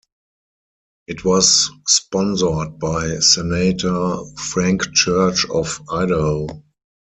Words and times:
It 1.05 1.23
was 1.23 1.69
sponsored 1.85 2.79
by 2.79 3.19
Senator 3.19 4.17
Frank 4.35 4.91
Church 4.95 5.47
of 5.47 5.79
Idaho. 5.91 6.47